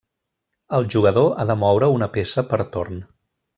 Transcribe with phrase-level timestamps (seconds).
[0.77, 3.01] El jugador ha de moure una peça per torn.